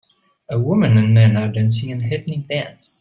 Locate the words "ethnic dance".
2.11-2.99